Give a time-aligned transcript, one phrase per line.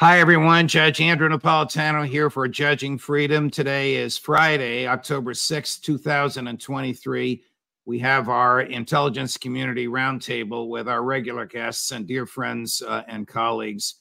[0.00, 0.66] Hi, everyone.
[0.66, 3.50] Judge Andrew Napolitano here for Judging Freedom.
[3.50, 7.42] Today is Friday, October 6, 2023.
[7.84, 13.28] We have our intelligence community roundtable with our regular guests and dear friends uh, and
[13.28, 13.96] colleagues,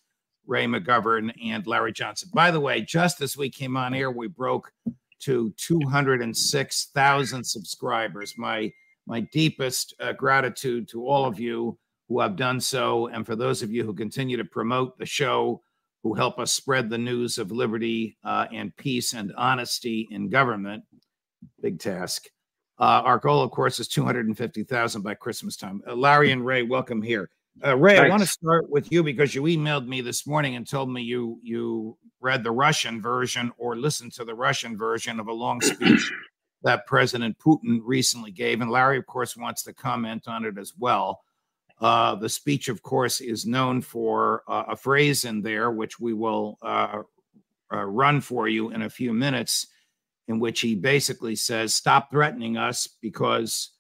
[0.47, 2.29] Ray McGovern and Larry Johnson.
[2.33, 4.71] By the way, just as we came on air, we broke
[5.23, 8.35] to 206,000 subscribers.
[8.37, 8.71] My,
[9.05, 13.61] my deepest uh, gratitude to all of you who have done so, and for those
[13.61, 15.61] of you who continue to promote the show
[16.03, 20.83] who help us spread the news of liberty uh, and peace and honesty in government.
[21.61, 22.27] Big task.
[22.79, 25.81] Uh, our goal, of course, is 250,000 by Christmas time.
[25.85, 27.29] Uh, Larry and Ray, welcome here.
[27.65, 28.07] Uh, Ray, Thanks.
[28.07, 31.01] I want to start with you because you emailed me this morning and told me
[31.01, 35.59] you you read the Russian version or listened to the Russian version of a long
[35.59, 36.09] speech
[36.63, 40.73] that President Putin recently gave, and Larry, of course, wants to comment on it as
[40.77, 41.21] well.
[41.79, 46.13] Uh, the speech, of course, is known for uh, a phrase in there, which we
[46.13, 47.01] will uh,
[47.73, 49.67] uh, run for you in a few minutes,
[50.27, 53.71] in which he basically says, Stop threatening us because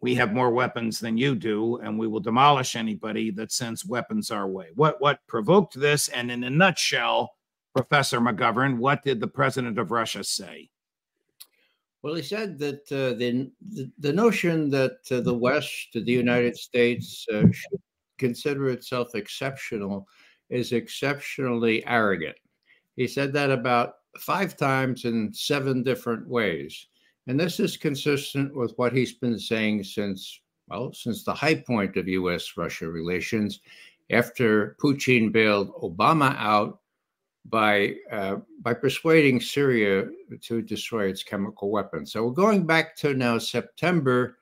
[0.00, 4.30] we have more weapons than you do, and we will demolish anybody that sends weapons
[4.30, 4.66] our way.
[4.74, 6.08] What, what provoked this?
[6.08, 7.30] And in a nutshell,
[7.74, 10.70] Professor McGovern, what did the president of Russia say?
[12.06, 13.50] Well, he said that uh, the,
[13.98, 17.80] the, notion that uh, the West, the United States, uh, should
[18.16, 20.06] consider itself exceptional
[20.48, 22.36] is exceptionally arrogant.
[22.94, 26.86] He said that about five times in seven different ways,
[27.26, 31.96] and this is consistent with what he's been saying since well, since the high point
[31.96, 33.58] of U.S.-Russia relations,
[34.12, 36.78] after Putin bailed Obama out
[37.50, 40.06] by uh, by persuading Syria
[40.42, 42.12] to destroy its chemical weapons.
[42.12, 44.38] So we're going back to now September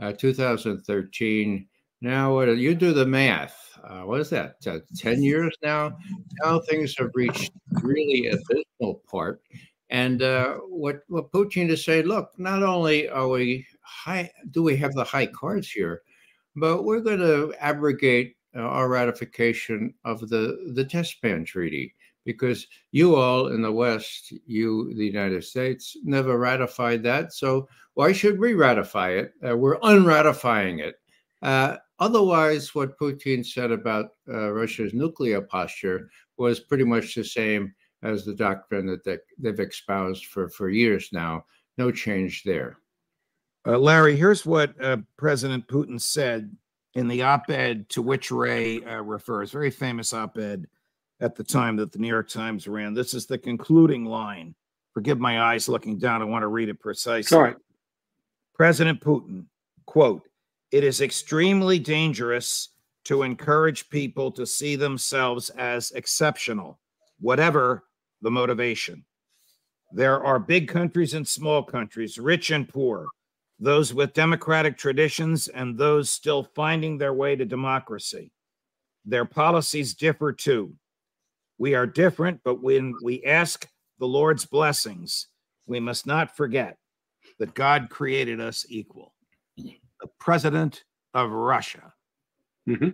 [0.00, 1.66] uh, 2013.
[2.00, 3.56] Now you do the math.
[3.82, 4.56] Uh, what is that?
[4.66, 5.96] Uh, Ten years now.
[6.42, 7.52] Now things have reached
[7.82, 9.42] really abysmal part.
[9.90, 12.06] And uh, what what Putin is saying?
[12.06, 16.02] Look, not only are we high, do we have the high cards here,
[16.56, 21.94] but we're going to abrogate our ratification of the the test ban treaty
[22.28, 27.32] because you all in the West, you, the United States, never ratified that.
[27.32, 29.32] So why should we ratify it?
[29.42, 30.96] Uh, we're unratifying it.
[31.40, 37.74] Uh, otherwise, what Putin said about uh, Russia's nuclear posture was pretty much the same
[38.02, 41.46] as the doctrine that they, they've espoused for, for years now.
[41.78, 42.76] No change there.
[43.66, 46.54] Uh, Larry, here's what uh, President Putin said
[46.92, 50.66] in the op ed to which Ray uh, refers, very famous op ed
[51.20, 52.94] at the time that the New York Times ran.
[52.94, 54.54] This is the concluding line.
[54.94, 56.22] Forgive my eyes looking down.
[56.22, 57.36] I want to read it precisely.
[57.36, 57.56] All right.
[58.54, 59.44] President Putin,
[59.86, 60.28] quote,
[60.70, 62.70] it is extremely dangerous
[63.04, 66.78] to encourage people to see themselves as exceptional,
[67.20, 67.84] whatever
[68.20, 69.04] the motivation.
[69.92, 73.06] There are big countries and small countries, rich and poor,
[73.58, 78.30] those with democratic traditions and those still finding their way to democracy.
[79.04, 80.74] Their policies differ too.
[81.58, 83.68] We are different, but when we ask
[83.98, 85.26] the Lord's blessings,
[85.66, 86.78] we must not forget
[87.38, 89.14] that God created us equal.
[89.56, 90.84] The president
[91.14, 91.92] of Russia.
[92.68, 92.90] Mm-hmm.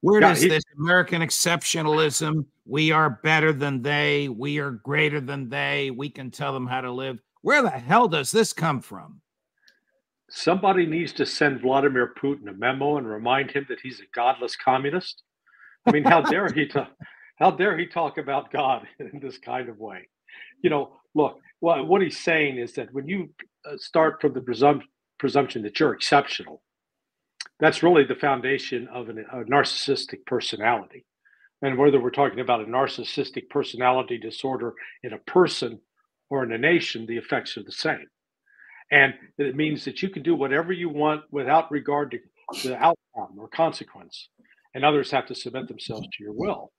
[0.00, 5.20] Where yeah, does he, this American exceptionalism, we are better than they, we are greater
[5.20, 8.80] than they, we can tell them how to live, where the hell does this come
[8.80, 9.20] from?
[10.30, 14.56] Somebody needs to send Vladimir Putin a memo and remind him that he's a godless
[14.56, 15.22] communist.
[15.86, 16.88] I mean, how dare he to
[17.36, 20.08] how dare he talk about God in this kind of way?
[20.62, 23.30] You know, look, what, what he's saying is that when you
[23.70, 24.82] uh, start from the presum-
[25.18, 26.62] presumption that you're exceptional,
[27.60, 31.04] that's really the foundation of an, a narcissistic personality.
[31.62, 35.80] and whether we're talking about a narcissistic personality disorder in a person
[36.30, 38.06] or in a nation, the effects are the same.
[38.92, 42.18] And it means that you can do whatever you want without regard to
[42.68, 44.30] the outcome or consequence,
[44.74, 46.72] and others have to submit themselves to your will.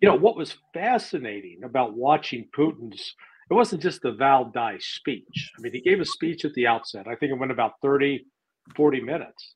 [0.00, 3.14] You know, what was fascinating about watching Putin's,
[3.50, 5.52] it wasn't just the Valdai speech.
[5.56, 7.06] I mean, he gave a speech at the outset.
[7.08, 8.26] I think it went about 30,
[8.74, 9.54] 40 minutes.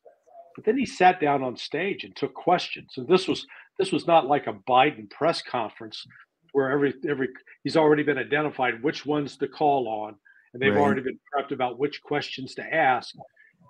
[0.57, 2.95] But then he sat down on stage and took questions.
[2.97, 3.47] And this was
[3.79, 6.07] this was not like a Biden press conference
[6.53, 7.29] where every every
[7.65, 10.17] he's already been identified which ones to call on
[10.53, 10.83] and they've right.
[10.83, 13.15] already been prepped about which questions to ask.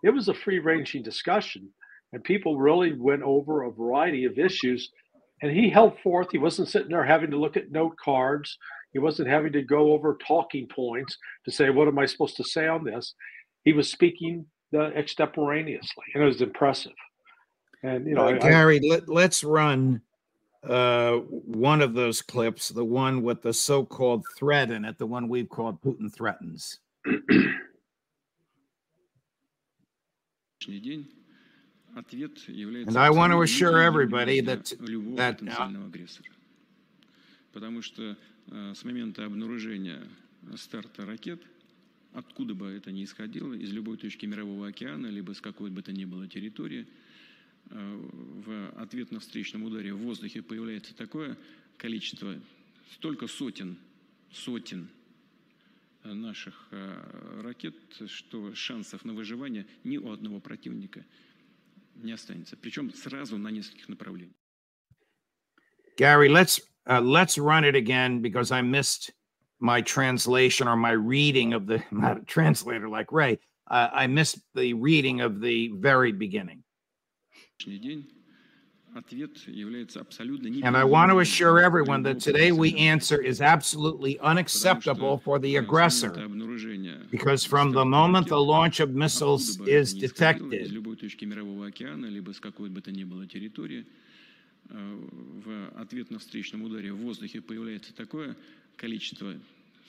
[0.02, 1.68] It was a free-ranging discussion
[2.12, 4.90] and people really went over a variety of issues
[5.42, 8.58] and he held forth he wasn't sitting there having to look at note cards.
[8.92, 12.44] He wasn't having to go over talking points to say what am i supposed to
[12.44, 13.14] say on this?
[13.64, 16.92] He was speaking uh, extemporaneously and it was impressive.
[17.82, 20.02] And you know uh, gary I, let, let's run
[20.62, 25.26] uh, one of those clips the one with the so-called threat in it the one
[25.28, 26.80] we've called putin threatens
[31.94, 34.72] And I want to assure everybody that,
[35.16, 35.40] that
[37.52, 38.16] Потому что
[38.48, 40.06] с момента обнаружения
[40.56, 41.42] старта ракет,
[42.12, 45.92] откуда бы это ни исходило, из любой точки Мирового океана, либо с какой бы то
[45.92, 46.86] ни было территории,
[47.66, 51.36] в ответ на встречном ударе в воздухе появляется такое
[51.76, 52.36] количество,
[52.94, 53.76] столько сотен,
[54.32, 54.88] сотен
[56.04, 56.68] наших
[57.42, 57.74] ракет,
[58.06, 61.04] что шансов на выживание ни у одного противника–
[61.99, 62.57] не останется.
[62.57, 64.35] Причем сразу на нескольких направлениях.
[65.97, 69.11] Gary, let's uh, let's run it again because I missed
[69.59, 71.81] my translation or my reading of the.
[71.91, 73.39] I'm not a translator like Ray.
[73.69, 76.63] Uh, I missed the reading of the very beginning.
[78.92, 85.56] And I want to assure everyone that today we answer is absolutely unacceptable for the
[85.56, 86.10] aggressor.
[87.10, 90.72] Because from the moment the launch of missiles is detected,
[94.72, 98.36] в ответ на встречном ударе в воздухе появляется такое
[98.76, 99.34] количество,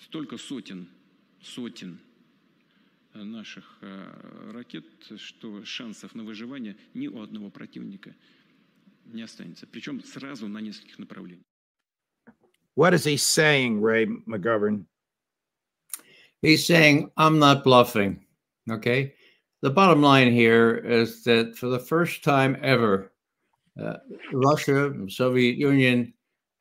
[0.04, 0.88] столько сотен,
[1.44, 2.00] сотен
[3.14, 3.78] наших
[4.52, 4.86] ракет,
[5.18, 8.16] что шансов на выживание ни у одного противника–
[9.05, 9.67] не останется.
[9.67, 11.45] Причем сразу на нескольких направлениях.
[12.77, 14.85] What is he saying, Ray McGovern?
[16.43, 18.27] He's saying, I'm not bluffing.
[18.71, 19.15] Okay.
[19.63, 23.13] The bottom line here is that for the first time ever,
[23.81, 23.97] uh,
[24.33, 26.13] Russia, Soviet Union,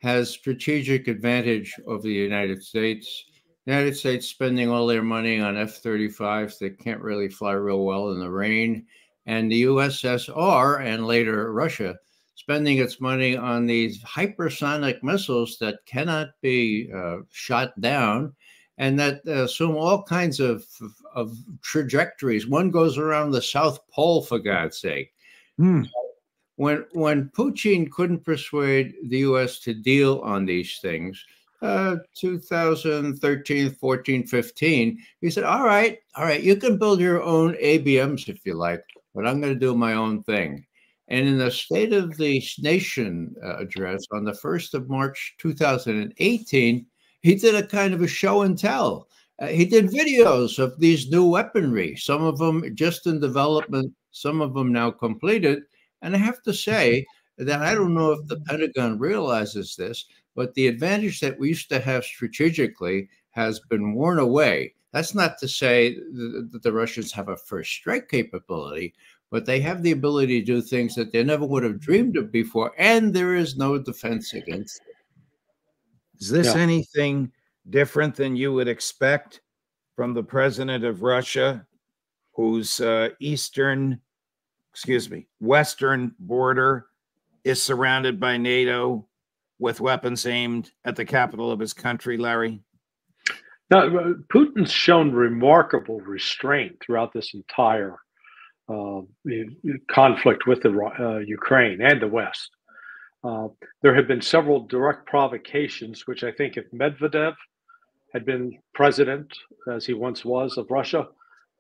[0.02, 3.26] has strategic advantage over the United States.
[3.66, 8.12] The United States spending all their money on F-35s that can't really fly real well
[8.12, 8.86] in the rain,
[9.26, 11.98] and the USSR and later Russia
[12.41, 18.35] spending its money on these hypersonic missiles that cannot be uh, shot down
[18.79, 20.65] and that assume all kinds of,
[21.15, 22.47] of trajectories.
[22.47, 25.13] One goes around the South Pole, for God's sake.
[25.59, 25.83] Hmm.
[26.57, 31.23] When, when Putin couldn't persuade the US to deal on these things,
[31.61, 37.53] uh, 2013, 14, 15, he said, All right, all right, you can build your own
[37.57, 38.83] ABMs if you like,
[39.15, 40.65] but I'm going to do my own thing.
[41.11, 46.87] And in the State of the Nation uh, address on the 1st of March 2018,
[47.23, 49.09] he did a kind of a show and tell.
[49.41, 54.41] Uh, he did videos of these new weaponry, some of them just in development, some
[54.41, 55.63] of them now completed.
[56.03, 57.05] And I have to say
[57.39, 61.69] that I don't know if the Pentagon realizes this, but the advantage that we used
[61.71, 64.75] to have strategically has been worn away.
[64.93, 68.95] That's not to say that the Russians have a first strike capability,
[69.31, 72.33] but they have the ability to do things that they never would have dreamed of
[72.33, 74.97] before, and there is no defense against it.
[76.21, 76.61] Is this yeah.
[76.61, 77.31] anything
[77.71, 79.41] different than you would expect
[79.95, 81.67] from the president of Russia,
[82.33, 84.01] whose uh, eastern,
[84.73, 86.87] excuse me, western border
[87.45, 89.07] is surrounded by NATO
[89.59, 92.61] with weapons aimed at the capital of his country, Larry?
[93.71, 93.89] Now,
[94.33, 97.99] Putin's shown remarkable restraint throughout this entire
[99.91, 102.51] conflict with the uh, Ukraine and the West.
[103.23, 103.49] Uh,
[103.83, 107.35] there have been several direct provocations, which I think if Medvedev
[108.15, 109.33] had been president,
[109.71, 111.09] as he once was, of Russia,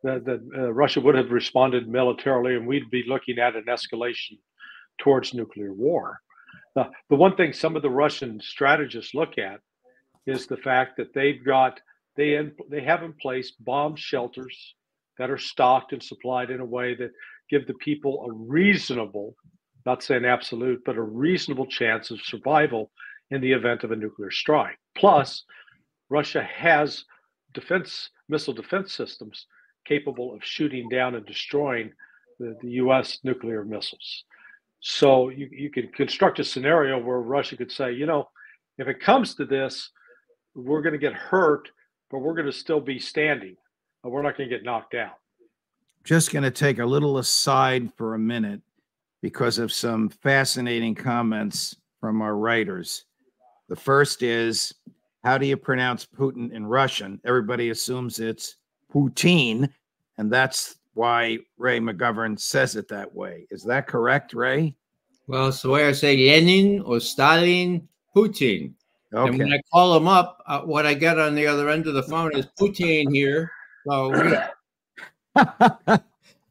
[0.02, 4.38] that, that uh, Russia would have responded militarily, and we'd be looking at an escalation
[4.98, 6.20] towards nuclear war.
[6.74, 9.60] the one thing some of the Russian strategists look at
[10.26, 11.80] is the fact that they've got
[12.16, 14.74] they in, they have in place bomb shelters
[15.20, 17.12] that are stocked and supplied in a way that
[17.50, 19.36] give the people a reasonable
[19.86, 22.90] not saying absolute, but a reasonable chance of survival
[23.30, 24.78] in the event of a nuclear strike.
[24.96, 25.44] Plus,
[26.08, 27.04] Russia has
[27.52, 29.46] defense missile defense systems
[29.86, 31.92] capable of shooting down and destroying
[32.38, 34.24] the, the US nuclear missiles.
[34.80, 38.28] So you, you can construct a scenario where Russia could say, you know,
[38.78, 39.90] if it comes to this,
[40.54, 41.68] we're going to get hurt,
[42.10, 43.56] but we're going to still be standing.
[44.02, 45.16] We're not going to get knocked out.
[46.04, 48.62] Just going to take a little aside for a minute
[49.20, 53.04] because of some fascinating comments from our writers.
[53.68, 54.74] The first is
[55.22, 57.20] how do you pronounce Putin in Russian?
[57.24, 58.56] Everybody assumes it's
[58.92, 59.70] Putin,
[60.16, 63.46] and that's why Ray McGovern says it that way.
[63.50, 64.74] Is that correct, Ray?
[65.26, 68.72] Well, it's the way I say Lenin or Stalin, Putin.
[69.12, 69.28] Okay.
[69.28, 71.94] And when I call him up, uh, what I get on the other end of
[71.94, 73.50] the phone is Putin here.
[73.90, 74.12] So,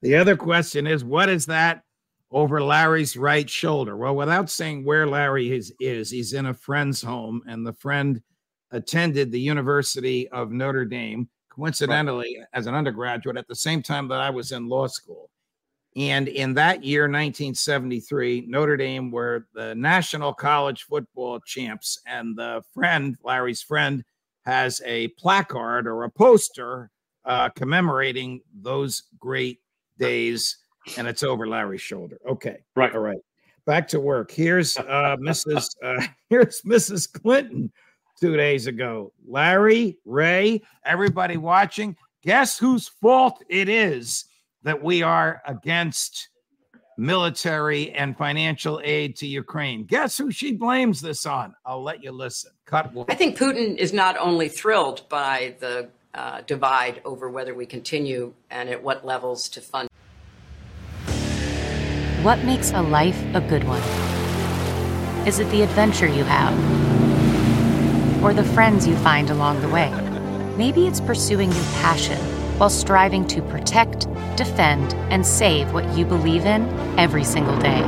[0.01, 1.83] the other question is, what is that
[2.31, 3.95] over Larry's right shoulder?
[3.95, 8.21] Well, without saying where Larry is, is he's in a friend's home, and the friend
[8.71, 14.19] attended the University of Notre Dame, coincidentally, as an undergraduate at the same time that
[14.19, 15.29] I was in law school.
[15.95, 22.01] And in that year, 1973, Notre Dame were the national college football champs.
[22.05, 24.03] And the friend, Larry's friend,
[24.45, 26.91] has a placard or a poster
[27.25, 29.59] uh, commemorating those great
[29.97, 30.57] days.
[30.97, 32.17] And it's over Larry's shoulder.
[32.27, 32.57] Okay.
[32.75, 32.93] Right.
[32.93, 33.19] All right.
[33.65, 34.31] Back to work.
[34.31, 35.69] Here's uh, Mrs.
[35.83, 37.11] Uh, here's Mrs.
[37.11, 37.71] Clinton
[38.19, 39.13] two days ago.
[39.27, 44.25] Larry, Ray, everybody watching, guess whose fault it is
[44.63, 46.29] that we are against
[46.97, 49.85] military and financial aid to Ukraine.
[49.85, 51.55] Guess who she blames this on?
[51.65, 52.51] I'll let you listen.
[52.65, 52.91] Cut.
[53.07, 58.33] I think Putin is not only thrilled by the uh, divide over whether we continue
[58.49, 59.87] and at what levels to fund.
[62.23, 63.81] What makes a life a good one?
[65.27, 66.53] Is it the adventure you have?
[68.23, 69.89] Or the friends you find along the way?
[70.57, 72.19] Maybe it's pursuing your passion
[72.57, 74.07] while striving to protect
[74.39, 76.63] defend, and save what you believe in
[76.97, 77.81] every single day.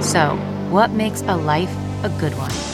[0.00, 0.36] So,
[0.70, 2.73] what makes a life a good one?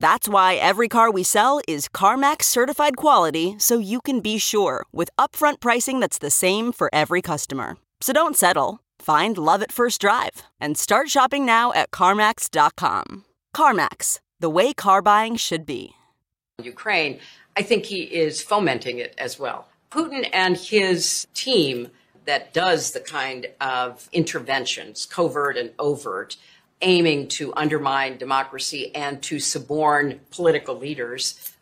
[0.00, 4.86] That's why every car we sell is CarMax certified quality so you can be sure
[4.92, 7.76] with upfront pricing that's the same for every customer.
[8.00, 8.80] So don't settle.
[8.98, 13.26] Find love at first drive and start shopping now at CarMax.com.
[13.54, 15.92] CarMax, the way car buying should be.
[16.62, 17.20] Ukraine,
[17.54, 19.68] I think he is fomenting it as well.
[19.90, 21.88] Putin and his team
[22.24, 26.36] that does the kind of interventions, covert and overt,
[26.82, 31.54] aiming to undermine democracy and to suborn political leaders,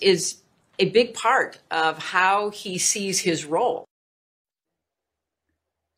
[0.00, 0.42] is
[0.78, 3.84] a big part of how he sees his role.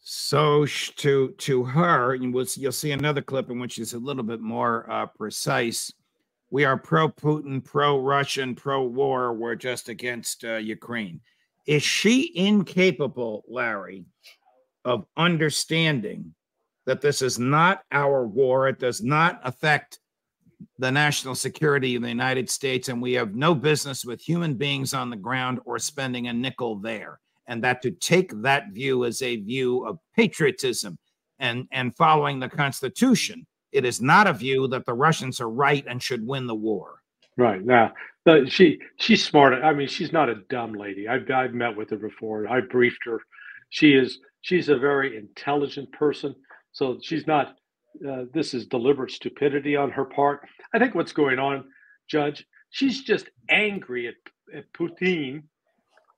[0.01, 0.67] So
[0.97, 4.41] to to her, and we'll, you'll see another clip in which she's a little bit
[4.41, 5.93] more uh, precise.
[6.51, 9.35] We are pro Putin, pro Russian, pro war.
[9.35, 11.21] We're just against uh, Ukraine.
[11.67, 14.07] Is she incapable, Larry,
[14.87, 16.35] of understanding
[16.89, 18.67] that this is not our war?
[18.67, 19.99] It does not affect
[20.79, 24.95] the national security of the United States, and we have no business with human beings
[24.95, 27.21] on the ground or spending a nickel there.
[27.47, 30.97] And that to take that view as a view of patriotism
[31.39, 35.85] and, and following the Constitution, it is not a view that the Russians are right
[35.87, 37.03] and should win the war.
[37.37, 37.93] Right now,
[38.47, 39.63] she she's smart.
[39.63, 41.07] I mean, she's not a dumb lady.
[41.07, 42.49] I've I've met with her before.
[42.49, 43.21] I briefed her.
[43.69, 46.35] She is she's a very intelligent person.
[46.79, 47.57] So she's not.
[48.09, 50.47] Uh, this is deliberate stupidity on her part.
[50.73, 51.65] I think what's going on,
[52.09, 54.15] Judge, she's just angry at,
[54.57, 55.43] at Putin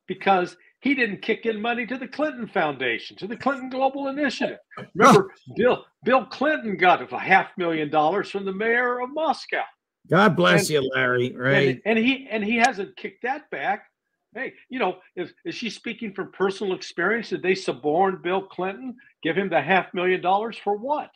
[0.06, 4.58] because he didn't kick in money to the Clinton Foundation, to the Clinton Global Initiative.
[4.94, 9.62] Remember, Bill Bill Clinton got a half million dollars from the mayor of Moscow.
[10.10, 11.34] God bless and, you, Larry.
[11.34, 11.80] Right.
[11.86, 13.86] And, and, he and he hasn't kicked that back.
[14.34, 17.30] Hey, you know, is, is she speaking from personal experience?
[17.30, 21.10] Did they suborn Bill Clinton, give him the half million dollars for what?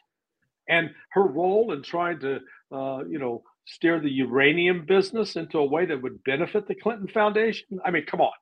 [0.69, 2.41] And her role in trying to,
[2.73, 7.09] uh, you know, steer the uranium business into a way that would benefit the Clinton
[7.09, 7.81] Foundation.
[7.85, 8.33] I mean, come on,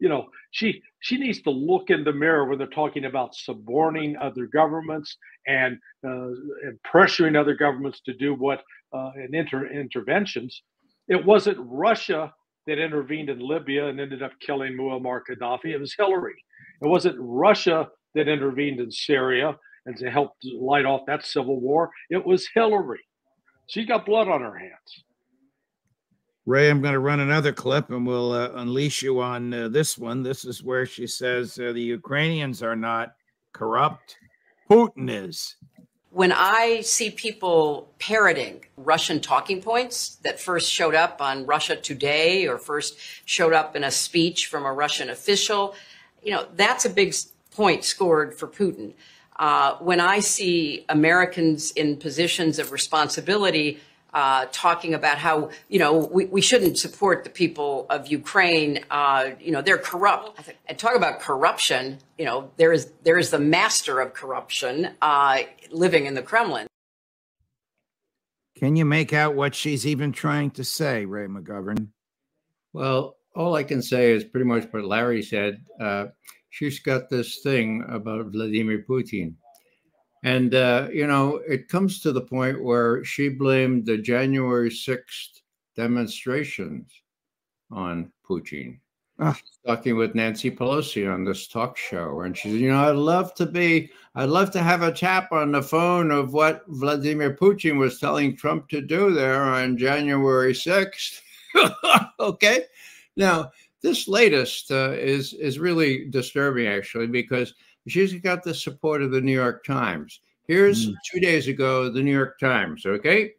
[0.00, 4.16] you know, she she needs to look in the mirror when they're talking about suborning
[4.18, 5.16] other governments
[5.46, 6.28] and uh,
[6.64, 8.62] and pressuring other governments to do what
[8.94, 10.62] uh, and inter- interventions
[11.08, 12.34] It wasn't Russia
[12.68, 15.72] that intervened in Libya and ended up killing Muammar Gaddafi.
[15.72, 16.36] It was Hillary.
[16.82, 19.56] It wasn't Russia that intervened in Syria
[19.86, 21.90] and to help light off that civil war.
[22.10, 23.00] It was Hillary.
[23.68, 25.04] She got blood on her hands.
[26.44, 29.96] Ray, I'm going to run another clip and we'll uh, unleash you on uh, this
[29.96, 30.22] one.
[30.22, 33.14] This is where she says uh, the Ukrainians are not
[33.54, 34.16] corrupt,
[34.70, 35.56] Putin is.
[36.10, 42.46] When I see people parroting Russian talking points that first showed up on Russia Today
[42.46, 42.96] or first
[43.26, 45.74] showed up in a speech from a Russian official,
[46.22, 47.14] you know, that's a big
[47.50, 48.94] point scored for Putin.
[49.36, 53.78] Uh, when I see Americans in positions of responsibility
[54.14, 58.84] uh, talking about how you know we, we shouldn't support the people of Ukraine.
[58.90, 60.40] Uh, you know they're corrupt.
[60.66, 61.98] And talk about corruption.
[62.16, 66.66] You know there is there is the master of corruption uh, living in the Kremlin.
[68.56, 71.88] Can you make out what she's even trying to say, Ray McGovern?
[72.72, 75.64] Well, all I can say is pretty much what Larry said.
[75.80, 76.06] Uh,
[76.50, 79.34] she's got this thing about Vladimir Putin
[80.22, 85.40] and, uh, you know, it comes to the point where she blamed the January 6th
[85.76, 86.90] demonstrations
[87.70, 88.78] on Putin.
[89.20, 89.36] Ah.
[89.66, 92.20] Talking with Nancy Pelosi on this talk show.
[92.20, 95.32] And she said, you know, I'd love to be, I'd love to have a tap
[95.32, 100.52] on the phone of what Vladimir Putin was telling Trump to do there on January
[100.52, 101.20] 6th.
[102.20, 102.64] okay.
[103.16, 103.50] Now,
[103.82, 107.54] this latest uh, is is really disturbing, actually, because
[107.90, 110.20] she's got the support of the New York Times.
[110.46, 110.94] Here's mm.
[111.10, 113.32] two days ago, the New York Times, okay?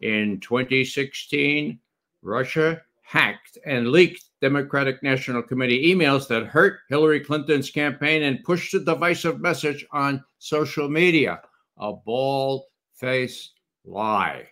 [0.00, 1.78] In 2016,
[2.22, 8.74] Russia hacked and leaked Democratic National Committee emails that hurt Hillary Clinton's campaign and pushed
[8.74, 11.40] a divisive message on social media.
[11.78, 12.64] A bald
[12.94, 13.54] faced
[13.84, 14.46] lie.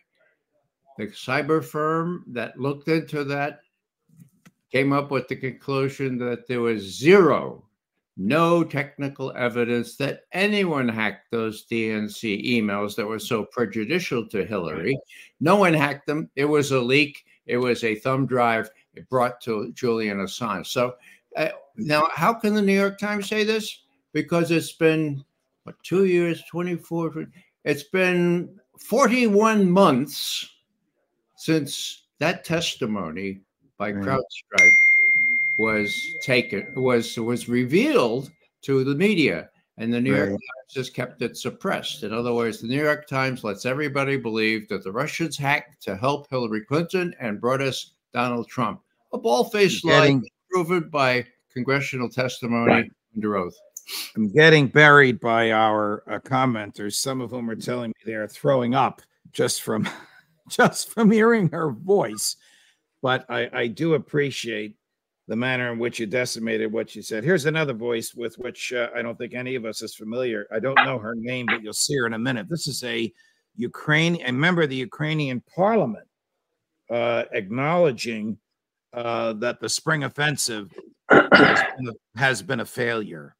[0.98, 3.60] The cyber firm that looked into that
[4.72, 7.65] came up with the conclusion that there was zero
[8.16, 14.98] no technical evidence that anyone hacked those DNC emails that were so prejudicial to Hillary.
[15.40, 16.30] No one hacked them.
[16.34, 17.24] It was a leak.
[17.46, 20.66] It was a thumb drive it brought to Julian Assange.
[20.66, 20.94] So
[21.36, 23.82] uh, now, how can the New York Times say this?
[24.12, 25.22] Because it's been
[25.64, 27.26] what two years, 24,
[27.64, 30.48] it's been 41 months
[31.36, 33.40] since that testimony
[33.76, 34.72] by CrowdStrike
[35.58, 38.30] was taken was was revealed
[38.62, 39.50] to the media.
[39.78, 40.18] And the new right.
[40.18, 42.02] york times just kept it suppressed.
[42.02, 45.96] In other words the new york times lets everybody believe that the russians hacked to
[45.96, 48.80] help hillary clinton and brought us donald trump.
[49.12, 52.92] A bald-faced lie proven by congressional testimony right.
[53.14, 53.56] under oath.
[54.16, 58.74] I'm getting buried by our uh, commenters some of whom are telling me they're throwing
[58.74, 59.88] up just from
[60.48, 62.36] just from hearing her voice.
[63.02, 64.76] But I, I do appreciate
[65.28, 67.24] the manner in which you decimated what you said.
[67.24, 70.46] Here's another voice with which uh, I don't think any of us is familiar.
[70.52, 72.48] I don't know her name, but you'll see her in a minute.
[72.48, 73.12] This is a
[73.56, 76.06] Ukraine, a member of the Ukrainian parliament,
[76.90, 78.38] uh, acknowledging
[78.92, 80.72] uh, that the spring offensive
[81.10, 83.34] has been, a, has been a failure.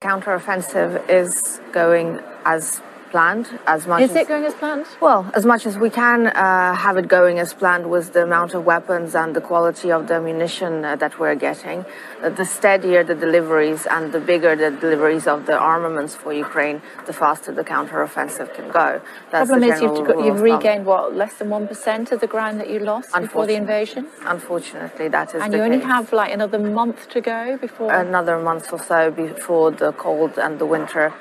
[0.00, 2.80] Counteroffensive is going as
[3.12, 4.02] planned as much.
[4.02, 4.86] Is as, it going as planned?
[5.00, 8.50] Well, as much as we can uh, have it going as planned with the amount
[8.56, 11.78] of weapons and the quality of the ammunition uh, that we're getting.
[12.22, 16.78] Uh, the steadier the deliveries and the bigger the deliveries of the armaments for Ukraine,
[17.08, 18.88] the faster the counteroffensive can go.
[19.30, 22.54] That's Problem is you've, got, you've regained what less than one percent of the ground
[22.60, 24.02] that you lost before the invasion.
[24.36, 25.42] Unfortunately, that is.
[25.42, 27.92] And you only have like another month to go before.
[27.92, 31.12] Another month or so before the cold and the winter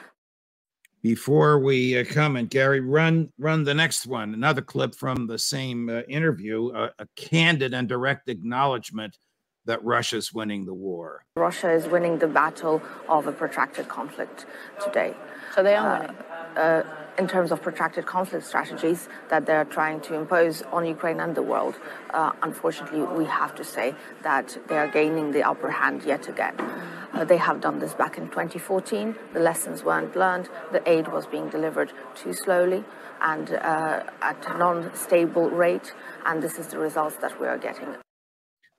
[1.02, 4.34] before we uh, comment, Gary, run run the next one.
[4.34, 9.18] Another clip from the same uh, interview, uh, a candid and direct acknowledgement
[9.66, 11.24] that Russia's winning the war.
[11.36, 14.46] Russia is winning the battle of a protracted conflict
[14.84, 15.16] today.
[15.56, 16.86] So they are winning.
[17.18, 21.42] In terms of protracted conflict strategies that they're trying to impose on Ukraine and the
[21.42, 21.76] world.
[22.12, 23.94] Uh, unfortunately, we have to say
[24.24, 26.56] that they are gaining the upper hand yet again.
[27.14, 29.16] Uh, they have done this back in 2014.
[29.34, 30.50] The lessons weren't learned.
[30.72, 32.84] The aid was being delivered too slowly
[33.22, 35.94] and uh, at a non-stable rate,
[36.26, 37.96] and this is the results that we are getting.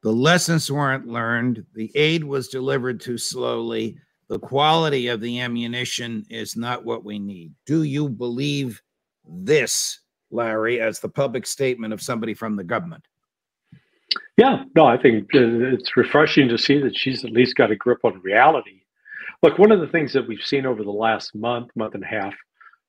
[0.02, 1.64] The lessons weren't learned.
[1.74, 3.98] The aid was delivered too slowly
[4.32, 7.52] the quality of the ammunition is not what we need.
[7.66, 8.80] Do you believe
[9.28, 13.04] this, Larry, as the public statement of somebody from the government?
[14.38, 17.98] Yeah, no, I think it's refreshing to see that she's at least got a grip
[18.04, 18.84] on reality.
[19.42, 22.06] Look, one of the things that we've seen over the last month, month and a
[22.06, 22.32] half,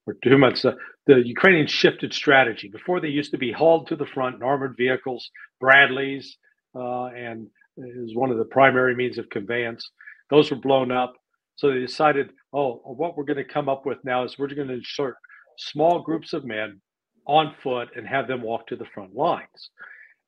[0.07, 0.75] or two months, uh,
[1.07, 2.69] the Ukrainians shifted strategy.
[2.69, 5.29] Before they used to be hauled to the front in armored vehicles,
[5.59, 6.37] Bradleys,
[6.73, 9.91] uh, and is one of the primary means of conveyance.
[10.29, 11.15] Those were blown up.
[11.55, 14.67] So they decided, oh, what we're going to come up with now is we're going
[14.67, 15.15] to insert
[15.57, 16.81] small groups of men
[17.27, 19.69] on foot and have them walk to the front lines.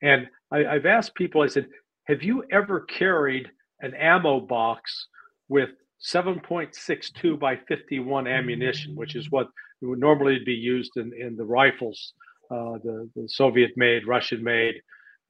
[0.01, 1.67] And I, I've asked people, I said,
[2.05, 3.49] have you ever carried
[3.81, 5.07] an ammo box
[5.49, 5.69] with
[6.13, 9.47] 7.62 by 51 ammunition, which is what
[9.81, 12.13] would normally be used in, in the rifles,
[12.51, 14.75] uh, the, the Soviet made, Russian made,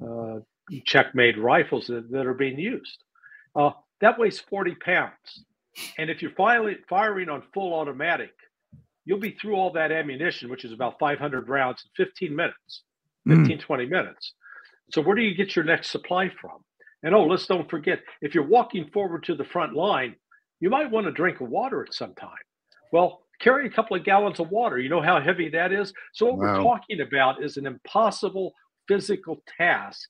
[0.05, 0.39] uh,
[0.85, 3.03] Czech made rifles that, that, are being used.
[3.55, 5.45] Uh, that weighs 40 pounds.
[5.97, 8.31] And if you're firing, firing on full automatic,
[9.05, 12.83] you'll be through all that ammunition, which is about 500 rounds in 15 minutes,
[13.25, 13.41] hmm.
[13.41, 13.61] 15, mm.
[13.61, 14.33] 20 minutes.
[14.91, 16.63] So where do you get your next supply from?
[17.03, 20.15] And oh, let's don't forget, if you're walking forward to the front line,
[20.59, 22.31] you might want to drink water at some time.
[22.91, 24.79] Well, carry a couple of gallons of water.
[24.79, 25.93] You know how heavy that is?
[26.13, 26.57] So what wow.
[26.57, 28.53] we're talking about is an impossible
[28.87, 30.07] physical task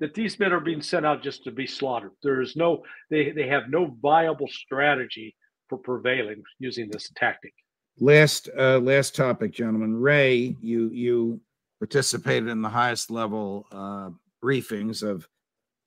[0.00, 2.12] that these men are being sent out just to be slaughtered.
[2.22, 5.34] There is no, they, they have no viable strategy
[5.68, 7.52] for prevailing using this tactic.
[8.00, 9.96] Last uh, last topic, gentlemen.
[9.96, 11.40] Ray, you you
[11.80, 14.10] participated in the highest level uh,
[14.42, 15.28] briefings of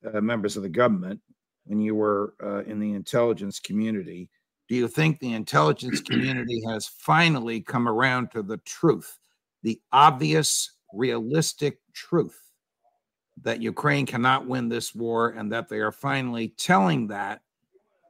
[0.06, 1.22] uh, members of the government
[1.66, 4.30] when you were uh, in the intelligence community.
[4.68, 9.18] Do you think the intelligence community has finally come around to the truth,
[9.64, 12.51] the obvious, realistic truth
[13.42, 17.42] that Ukraine cannot win this war and that they are finally telling that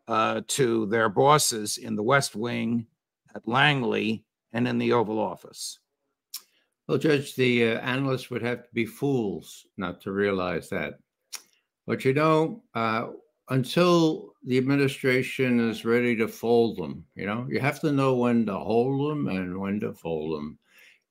[0.07, 2.85] uh, to their bosses in the West Wing,
[3.35, 5.79] at Langley, and in the Oval Office?
[6.87, 10.95] Well, Judge, the uh, analysts would have to be fools not to realize that.
[11.87, 13.07] But you know, uh,
[13.49, 18.45] until the administration is ready to fold them, you know, you have to know when
[18.47, 20.57] to hold them and when to fold them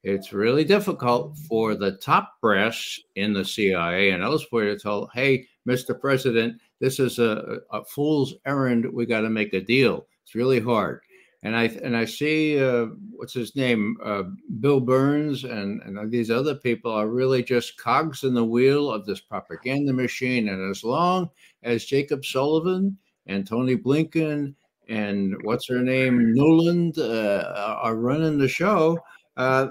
[0.03, 5.47] it's really difficult for the top brass in the CIA and elsewhere to tell, hey,
[5.69, 5.99] Mr.
[5.99, 8.87] President, this is a, a fool's errand.
[8.91, 10.07] We got to make a deal.
[10.25, 11.01] It's really hard.
[11.43, 14.25] And I and I see uh, what's his name, uh,
[14.61, 19.07] Bill Burns, and, and these other people are really just cogs in the wheel of
[19.07, 20.51] this propaganda machine.
[20.51, 21.31] And as long
[21.63, 24.55] as Jacob Sullivan and Tony Blinken
[24.91, 28.99] and what's her name, Nuland, uh, are running the show,
[29.39, 29.69] uh,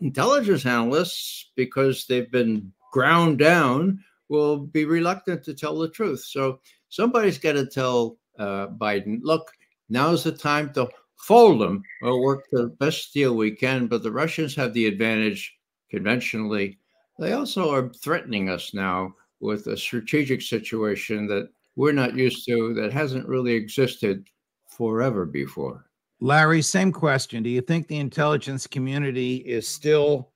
[0.00, 6.24] intelligence analysts, because they've been ground down, will be reluctant to tell the truth.
[6.24, 9.50] So somebody's got to tell uh, Biden, look,
[9.88, 13.86] now's the time to fold them or work the best deal we can.
[13.86, 15.54] But the Russians have the advantage
[15.90, 16.78] conventionally.
[17.18, 22.74] They also are threatening us now with a strategic situation that we're not used to,
[22.74, 24.26] that hasn't really existed
[24.68, 25.89] forever before.
[26.20, 27.42] Larry, same question.
[27.42, 30.32] Do you think the intelligence community is still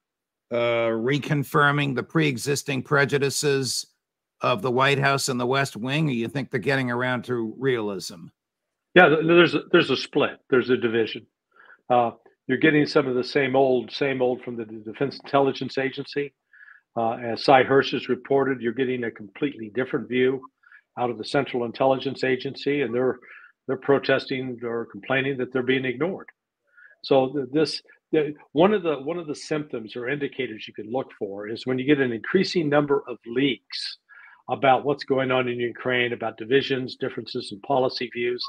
[0.50, 3.86] uh, reconfirming the pre existing prejudices
[4.40, 7.54] of the White House and the West Wing, or you think they're getting around to
[7.58, 8.26] realism?
[8.94, 11.26] Yeah, there's a, there's a split, there's a division.
[11.90, 12.12] Uh,
[12.46, 16.32] you're getting some of the same old, same old from the Defense Intelligence Agency.
[16.96, 20.40] Uh, as Sy Hersh has reported, you're getting a completely different view
[20.98, 23.18] out of the Central Intelligence Agency, and they're
[23.66, 26.28] they're protesting or complaining that they're being ignored.
[27.02, 27.82] So this
[28.52, 31.78] one of the one of the symptoms or indicators you can look for is when
[31.78, 33.98] you get an increasing number of leaks
[34.50, 38.44] about what's going on in Ukraine, about divisions, differences in policy views.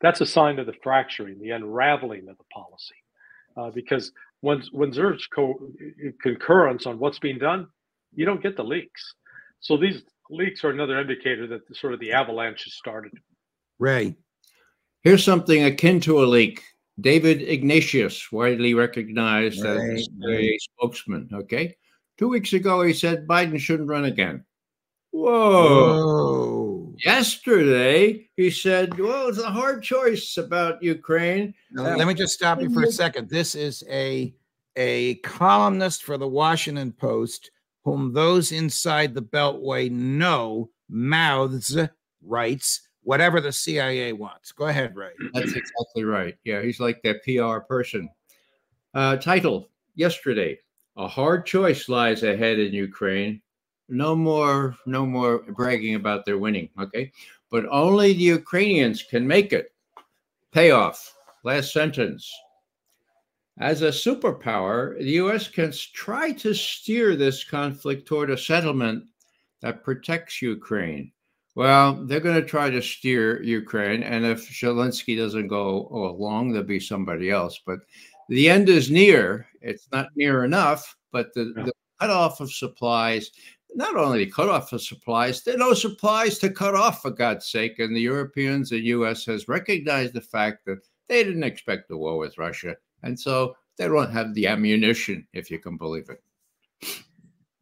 [0.00, 2.96] That's a sign of the fracturing, the unraveling of the policy.
[3.56, 5.68] Uh, because when when there's co-
[6.20, 7.68] concurrence on what's being done,
[8.14, 9.14] you don't get the leaks.
[9.60, 13.12] So these leaks are another indicator that the, sort of the avalanche has started.
[13.78, 14.16] Ray.
[15.02, 16.62] Here's something akin to a leak.
[17.00, 19.76] David Ignatius, widely recognized right.
[19.76, 21.28] as a spokesman.
[21.32, 21.76] Okay.
[22.18, 24.44] Two weeks ago, he said Biden shouldn't run again.
[25.10, 25.24] Whoa.
[25.24, 26.94] Whoa.
[27.04, 31.54] Yesterday, he said, well, it's a hard choice about Ukraine.
[31.72, 33.28] Now, let me just stop you for a second.
[33.28, 34.32] This is a,
[34.76, 37.50] a columnist for the Washington Post
[37.84, 41.76] whom those inside the Beltway know mouths
[42.22, 44.52] writes whatever the CIA wants.
[44.52, 45.12] Go ahead, Ray.
[45.32, 46.36] That's exactly right.
[46.44, 48.08] Yeah, he's like that PR person.
[48.94, 50.58] Uh, title yesterday:
[50.96, 53.40] A hard choice lies ahead in Ukraine.
[53.88, 56.68] No more, no more bragging about their winning.
[56.80, 57.12] Okay,
[57.50, 59.72] but only the Ukrainians can make it.
[60.52, 61.14] Payoff.
[61.44, 62.32] Last sentence.
[63.58, 65.48] As a superpower, the U.S.
[65.48, 69.04] can try to steer this conflict toward a settlement
[69.60, 71.12] that protects Ukraine
[71.54, 76.66] well, they're going to try to steer Ukraine, and if Zelensky doesn't go along, there'll
[76.66, 77.60] be somebody else.
[77.64, 77.80] But
[78.28, 79.46] the end is near.
[79.60, 81.64] It's not near enough, but the, yeah.
[81.64, 83.30] the cutoff of supplies,
[83.74, 87.46] not only the cutoff of supplies, there are no supplies to cut off, for God's
[87.46, 87.78] sake.
[87.78, 92.16] And the Europeans, the US has recognized the fact that they didn't expect a war
[92.16, 92.76] with Russia.
[93.02, 96.22] And so they don't have the ammunition, if you can believe it.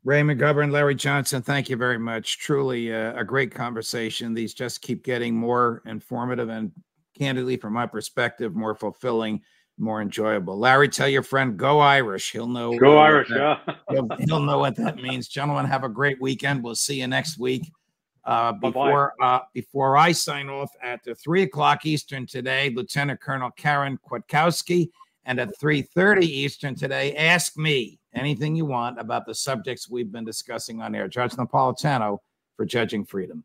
[0.03, 2.39] Ray McGovern, Larry Johnson, thank you very much.
[2.39, 4.33] Truly uh, a great conversation.
[4.33, 6.73] These just keep getting more informative and,
[7.17, 9.43] candidly, from my perspective, more fulfilling,
[9.77, 10.59] more enjoyable.
[10.59, 12.33] Larry, tell your friend, go Irish.
[12.33, 12.79] He'll know.
[12.79, 13.75] Go Irish, that, yeah.
[13.91, 15.29] he'll, he'll, know what that means.
[15.29, 16.65] Gentlemen, have a great weekend.
[16.65, 17.71] We'll see you next week.
[18.25, 23.51] Uh, before uh, before I sign off at the three o'clock Eastern today, Lieutenant Colonel
[23.51, 24.91] Karen Kwiatkowski,
[25.25, 30.13] and at three thirty Eastern today, ask me anything you want about the subjects we've
[30.13, 31.09] been discussing on air.
[31.09, 32.19] Judge Napolitano
[32.57, 33.45] for Judging Freedom.